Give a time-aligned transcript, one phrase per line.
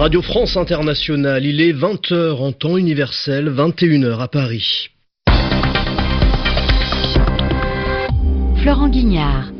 [0.00, 4.88] Radio France Internationale, il est 20h en temps universel, 21h à Paris.
[8.62, 9.52] Florent Guignard.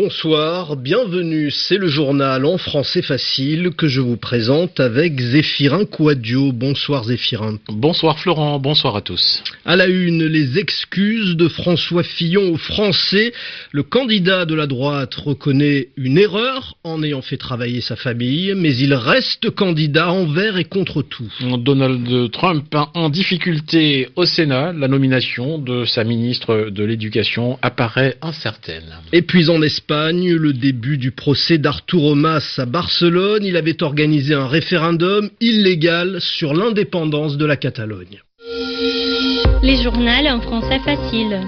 [0.00, 6.52] Bonsoir, bienvenue, c'est le journal en français facile que je vous présente avec Zéphirin Quadio.
[6.52, 7.58] Bonsoir Zéphirin.
[7.68, 9.42] Bonsoir Florent, bonsoir à tous.
[9.64, 13.32] À la une, les excuses de François Fillon aux Français.
[13.72, 18.76] Le candidat de la droite reconnaît une erreur en ayant fait travailler sa famille, mais
[18.76, 21.32] il reste candidat envers et contre tout.
[21.58, 28.94] Donald Trump en difficulté au Sénat, la nomination de sa ministre de l'Éducation apparaît incertaine.
[29.12, 33.44] Et puis en Espagne, le début du procès d'Arturo Mas à Barcelone.
[33.44, 38.22] Il avait organisé un référendum illégal sur l'indépendance de la Catalogne.
[39.62, 41.40] Les journaux en français facile.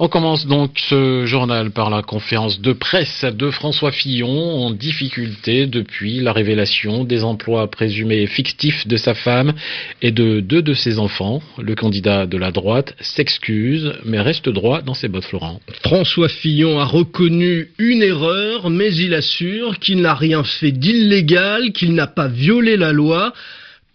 [0.00, 5.66] On commence donc ce journal par la conférence de presse de François Fillon en difficulté
[5.66, 9.54] depuis la révélation des emplois présumés fictifs de sa femme
[10.00, 11.42] et de deux de ses enfants.
[11.60, 15.60] Le candidat de la droite s'excuse mais reste droit dans ses bottes Florent.
[15.82, 21.94] François Fillon a reconnu une erreur mais il assure qu'il n'a rien fait d'illégal, qu'il
[21.94, 23.32] n'a pas violé la loi.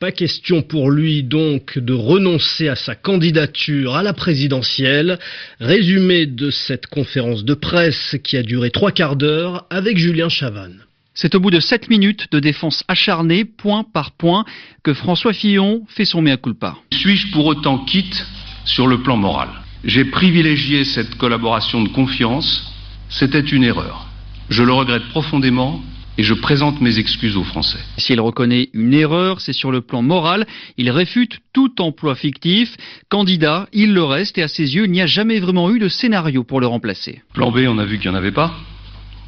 [0.04, 5.18] Pas question pour lui donc de renoncer à sa candidature à la présidentielle.
[5.62, 10.84] Résumé de cette conférence de presse qui a duré trois quarts d'heure avec Julien Chavannes.
[11.14, 14.44] C'est au bout de sept minutes de défense acharnée, point par point,
[14.84, 16.76] que François Fillon fait son mea culpa.
[16.92, 18.26] Suis-je pour autant quitte
[18.66, 19.48] sur le plan moral?
[19.86, 22.74] J'ai privilégié cette collaboration de confiance.
[23.08, 24.06] C'était une erreur.
[24.50, 25.81] Je le regrette profondément
[26.17, 27.80] et je présente mes excuses aux Français.
[27.97, 30.45] S'il reconnaît une erreur, c'est sur le plan moral.
[30.78, 32.75] Il réfute tout emploi fictif.
[33.09, 35.88] Candidat, il le reste et à ses yeux, il n'y a jamais vraiment eu de
[35.88, 37.22] scénario pour le remplacer.
[37.34, 38.53] Plan B, on a vu qu'il n'y en avait pas.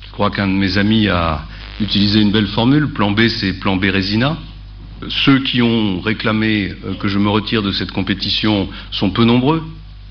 [0.07, 1.45] Je crois qu'un de mes amis a
[1.81, 2.87] utilisé une belle formule.
[2.93, 4.37] Plan B, c'est plan B Résina.
[5.09, 9.63] Ceux qui ont réclamé que je me retire de cette compétition sont peu nombreux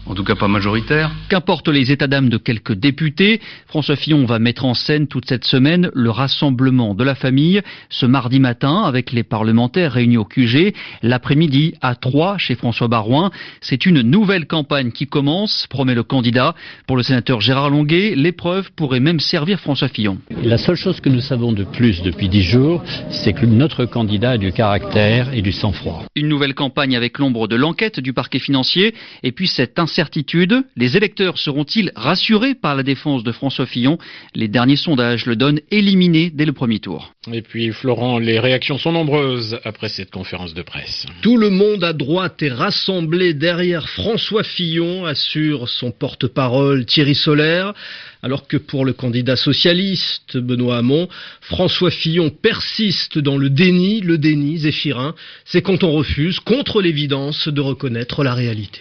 [0.07, 1.11] en tout cas pas majoritaire.
[1.29, 5.45] Qu'importe les états d'âme de quelques députés, François Fillon va mettre en scène toute cette
[5.45, 10.75] semaine le rassemblement de la famille ce mardi matin avec les parlementaires réunis au QG,
[11.03, 13.31] l'après-midi à 3 chez François Barouin.
[13.61, 16.55] C'est une nouvelle campagne qui commence, promet le candidat.
[16.87, 20.19] Pour le sénateur Gérard Longuet, l'épreuve pourrait même servir François Fillon.
[20.43, 24.33] La seule chose que nous savons de plus depuis dix jours, c'est que notre candidat
[24.33, 26.05] a du caractère et du sang-froid.
[26.15, 30.65] Une nouvelle campagne avec l'ombre de l'enquête du parquet financier et puis cette incertitude.
[30.77, 33.97] Les électeurs seront-ils rassurés par la défense de François Fillon?
[34.34, 37.12] Les derniers sondages le donnent éliminé dès le premier tour.
[37.32, 41.06] Et puis Florent, les réactions sont nombreuses après cette conférence de presse.
[41.22, 47.72] Tout le monde à droite est rassemblé derrière François Fillon, assure son porte-parole Thierry Solaire.
[48.21, 51.09] Alors que pour le candidat socialiste, Benoît Hamon,
[51.43, 57.47] François Fillon persiste dans le déni, le déni, Zéphirin, c'est quand on refuse, contre l'évidence,
[57.47, 58.81] de reconnaître la réalité.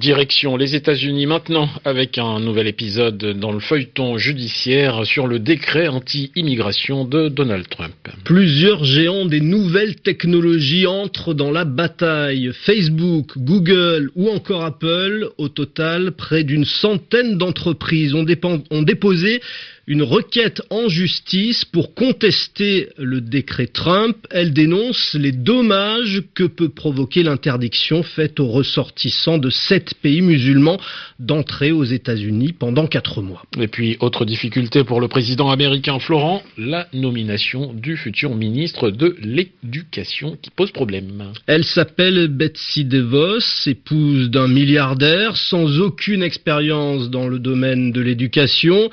[0.00, 5.88] Direction les États-Unis maintenant avec un nouvel épisode dans le feuilleton judiciaire sur le décret
[5.88, 7.92] anti-immigration de Donald Trump.
[8.24, 12.50] Plusieurs géants des nouvelles technologies entrent dans la bataille.
[12.64, 19.42] Facebook, Google ou encore Apple, au total, près d'une centaine d'entreprises ont, déposé
[19.86, 24.16] une requête en justice pour contester le décret Trump.
[24.30, 30.78] Elle dénonce les dommages que peut provoquer l'interdiction faite aux ressortissants de sept pays musulmans
[31.18, 33.42] d'entrer aux États-Unis pendant quatre mois.
[33.58, 39.16] Et puis, autre difficulté pour le président américain Florent, la nomination du futur ministre de
[39.20, 41.32] l'Éducation qui pose problème.
[41.46, 48.90] Elle s'appelle Betsy DeVos, épouse d'un milliardaire sans aucune expérience dans le domaine de l'éducation.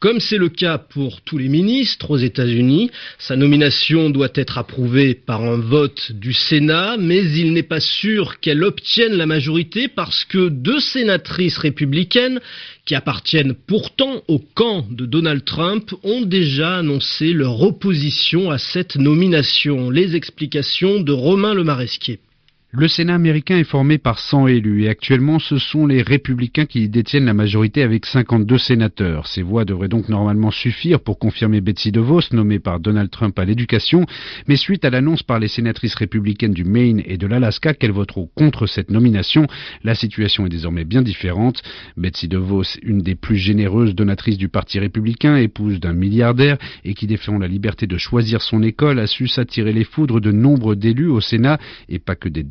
[0.00, 5.14] Comme c'est le cas pour tous les ministres aux États-Unis, sa nomination doit être approuvée
[5.14, 10.24] par un vote du Sénat, mais il n'est pas sûr qu'elle obtienne la majorité parce
[10.24, 12.38] que deux sénatrices républicaines
[12.84, 18.94] qui appartiennent pourtant au camp de Donald Trump ont déjà annoncé leur opposition à cette
[18.94, 19.90] nomination.
[19.90, 22.20] Les explications de Romain Le Maresquier.
[22.70, 26.86] Le Sénat américain est formé par 100 élus et actuellement ce sont les républicains qui
[26.90, 29.26] détiennent la majorité avec 52 sénateurs.
[29.26, 33.46] Ces voix devraient donc normalement suffire pour confirmer Betsy DeVos, nommée par Donald Trump à
[33.46, 34.04] l'éducation,
[34.48, 38.28] mais suite à l'annonce par les sénatrices républicaines du Maine et de l'Alaska qu'elles voteront
[38.34, 39.46] contre cette nomination,
[39.82, 41.62] la situation est désormais bien différente.
[41.96, 47.06] Betsy DeVos, une des plus généreuses donatrices du Parti républicain, épouse d'un milliardaire et qui
[47.06, 51.08] défend la liberté de choisir son école, a su s'attirer les foudres de nombre d'élus
[51.08, 52.42] au Sénat et pas que des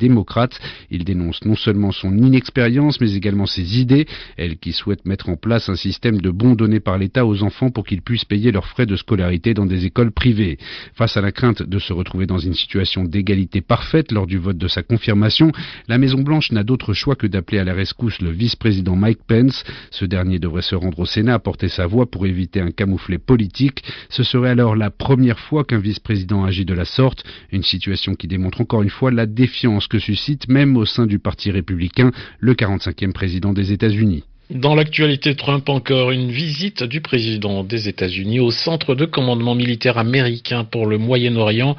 [0.90, 4.06] Il dénonce non seulement son inexpérience, mais également ses idées,
[4.36, 7.70] elle qui souhaite mettre en place un système de bons donnés par l'État aux enfants
[7.70, 10.58] pour qu'ils puissent payer leurs frais de scolarité dans des écoles privées.
[10.94, 14.58] Face à la crainte de se retrouver dans une situation d'égalité parfaite lors du vote
[14.58, 15.52] de sa confirmation,
[15.88, 19.64] la Maison-Blanche n'a d'autre choix que d'appeler à la rescousse le vice-président Mike Pence.
[19.90, 23.82] Ce dernier devrait se rendre au Sénat apporter sa voix pour éviter un camouflet politique.
[24.08, 28.28] Ce serait alors la première fois qu'un vice-président agit de la sorte, une situation qui
[28.28, 32.10] démontre encore une fois la défiance que suscite même au sein du Parti républicain
[32.40, 34.24] le 45e président des États-Unis.
[34.50, 39.98] Dans l'actualité Trump encore, une visite du président des États-Unis au centre de commandement militaire
[39.98, 41.76] américain pour le Moyen-Orient.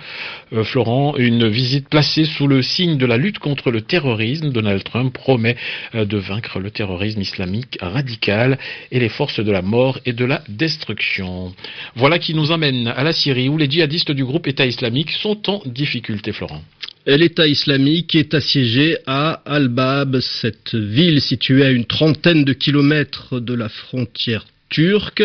[0.54, 4.52] Euh, Florent, une visite placée sous le signe de la lutte contre le terrorisme.
[4.52, 5.58] Donald Trump promet
[5.96, 8.60] euh, de vaincre le terrorisme islamique radical
[8.92, 11.52] et les forces de la mort et de la destruction.
[11.96, 15.50] Voilà qui nous amène à la Syrie où les djihadistes du groupe État islamique sont
[15.50, 16.62] en difficulté, Florent.
[17.06, 23.54] L'État islamique est assiégé à Al-Bab, cette ville située à une trentaine de kilomètres de
[23.54, 25.24] la frontière turque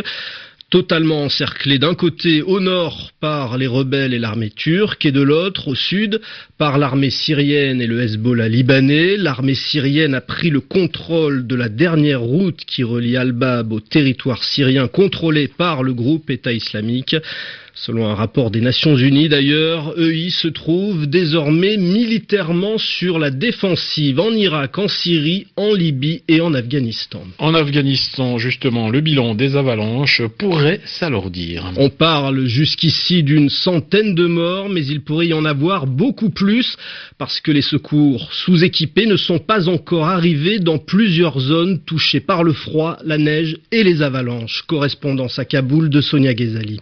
[0.70, 5.68] totalement encerclée d'un côté au nord par les rebelles et l'armée turque et de l'autre
[5.68, 6.20] au sud
[6.58, 9.16] par l'armée syrienne et le Hezbollah libanais.
[9.16, 14.42] L'armée syrienne a pris le contrôle de la dernière route qui relie Al-Bab au territoire
[14.42, 17.14] syrien contrôlé par le groupe État islamique.
[17.76, 24.20] Selon un rapport des Nations Unies d'ailleurs, EI se trouve désormais militairement sur la défensive
[24.20, 27.22] en Irak, en Syrie, en Libye et en Afghanistan.
[27.38, 31.72] En Afghanistan, justement, le bilan des avalanches pourrait s'alourdir.
[31.76, 36.76] On parle jusqu'ici d'une centaine de morts, mais il pourrait y en avoir beaucoup plus
[37.18, 42.44] parce que les secours sous-équipés ne sont pas encore arrivés dans plusieurs zones touchées par
[42.44, 44.62] le froid, la neige et les avalanches.
[44.68, 46.78] Correspondance à Kaboul de Sonia Ghezali.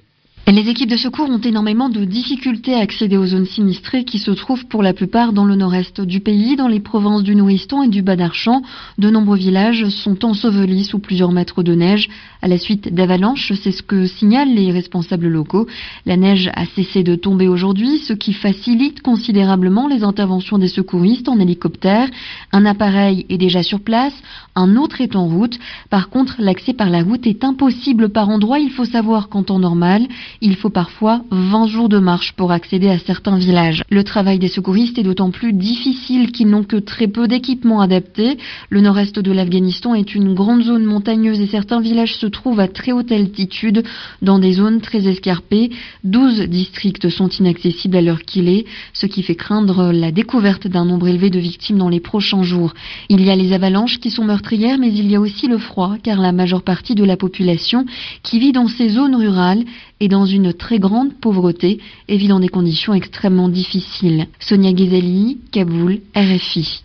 [0.48, 4.32] Les équipes de secours ont énormément de difficultés à accéder aux zones sinistrées qui se
[4.32, 7.88] trouvent pour la plupart dans le nord-est du pays, dans les provinces du Nouristan et
[7.88, 8.60] du Bas-Darchan.
[8.98, 12.08] De nombreux villages sont ensevelis sous plusieurs mètres de neige
[12.42, 15.68] à la suite d'avalanches, c'est ce que signalent les responsables locaux.
[16.06, 21.28] La neige a cessé de tomber aujourd'hui, ce qui facilite considérablement les interventions des secouristes
[21.28, 22.08] en hélicoptère.
[22.50, 24.14] Un appareil est déjà sur place,
[24.56, 25.56] un autre est en route.
[25.88, 28.58] Par contre, l'accès par la route est impossible par endroit.
[28.58, 30.08] Il faut savoir qu'en temps normal,
[30.40, 33.82] il faut parfois 20 jours de marche pour accéder à certains villages.
[33.90, 38.38] Le travail des secouristes est d'autant plus difficile qu'ils n'ont que très peu d'équipements adaptés.
[38.70, 42.68] Le nord-est de l'Afghanistan est une grande zone montagneuse et certains villages se trouvent à
[42.68, 43.84] très haute altitude
[44.22, 45.70] dans des zones très escarpées.
[46.04, 50.84] 12 districts sont inaccessibles à l'heure qu'il est, ce qui fait craindre la découverte d'un
[50.84, 52.74] nombre élevé de victimes dans les prochains jours.
[53.08, 55.96] Il y a les avalanches qui sont meurtrières, mais il y a aussi le froid,
[56.02, 57.84] car la majeure partie de la population
[58.22, 59.64] qui vit dans ces zones rurales
[60.00, 64.26] et dans une très grande pauvreté et vit dans des conditions extrêmement difficiles.
[64.38, 66.82] Sonia Ghezali, Kaboul, RFI.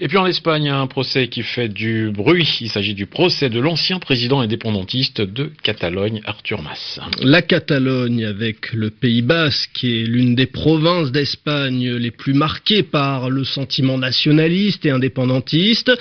[0.00, 2.58] Et puis en Espagne, un procès qui fait du bruit.
[2.60, 6.98] Il s'agit du procès de l'ancien président indépendantiste de Catalogne, Arthur Mas.
[7.22, 13.30] La Catalogne, avec le Pays Basque, est l'une des provinces d'Espagne les plus marquées par
[13.30, 15.92] le sentiment nationaliste et indépendantiste.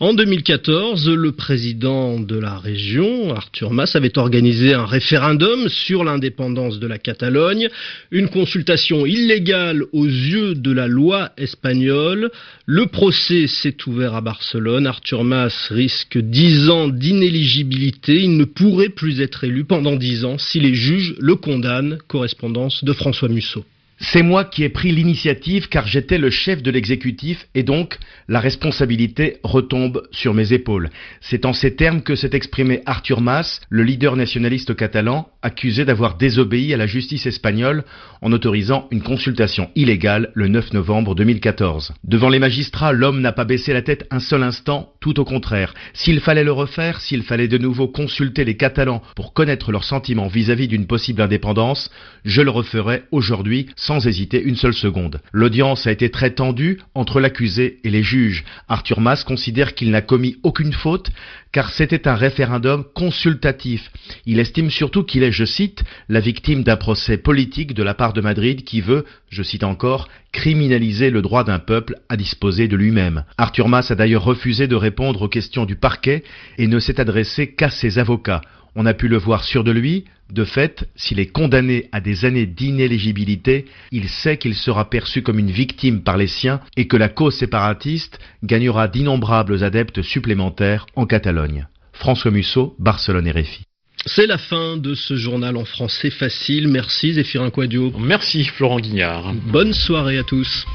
[0.00, 6.78] En 2014, le président de la région, Arthur Mas, avait organisé un référendum sur l'indépendance
[6.78, 7.68] de la Catalogne,
[8.10, 12.30] une consultation illégale aux yeux de la loi espagnole.
[12.64, 14.86] Le procès s'est ouvert à Barcelone.
[14.86, 18.22] Arthur Mas risque 10 ans d'inéligibilité.
[18.22, 21.98] Il ne pourrait plus être élu pendant 10 ans si les juges le condamnent.
[22.08, 23.64] Correspondance de François Musso.
[24.12, 28.38] C'est moi qui ai pris l'initiative car j'étais le chef de l'exécutif et donc la
[28.38, 30.90] responsabilité retombe sur mes épaules.
[31.20, 36.16] C'est en ces termes que s'est exprimé Arthur Mas, le leader nationaliste catalan, accusé d'avoir
[36.16, 37.84] désobéi à la justice espagnole
[38.20, 41.94] en autorisant une consultation illégale le 9 novembre 2014.
[42.04, 45.74] Devant les magistrats, l'homme n'a pas baissé la tête un seul instant, tout au contraire.
[45.94, 50.28] S'il fallait le refaire, s'il fallait de nouveau consulter les Catalans pour connaître leurs sentiments
[50.28, 51.90] vis-à-vis d'une possible indépendance,
[52.24, 55.20] je le referais aujourd'hui sans hésiter une seule seconde.
[55.32, 58.44] L'audience a été très tendue entre l'accusé et les juges.
[58.68, 61.10] Arthur Mas considère qu'il n'a commis aucune faute
[61.52, 63.92] car c'était un référendum consultatif.
[64.26, 68.12] Il estime surtout qu'il est, je cite, la victime d'un procès politique de la part
[68.12, 72.76] de Madrid qui veut, je cite encore, criminaliser le droit d'un peuple à disposer de
[72.76, 73.24] lui-même.
[73.38, 76.24] Arthur Mas a d'ailleurs refusé de répondre aux questions du parquet
[76.58, 78.42] et ne s'est adressé qu'à ses avocats.
[78.74, 80.04] On a pu le voir sûr de lui.
[80.32, 85.38] De fait, s'il est condamné à des années d'inéligibilité, il sait qu'il sera perçu comme
[85.38, 91.06] une victime par les siens et que la cause séparatiste gagnera d'innombrables adeptes supplémentaires en
[91.06, 91.66] Catalogne.
[91.92, 93.64] François Musso, Barcelone RFI.
[94.06, 96.68] C'est la fin de ce journal en français facile.
[96.68, 97.92] Merci Zéphirin Quadio.
[97.98, 99.32] Merci Florent Guignard.
[99.32, 100.66] Bonne soirée à tous.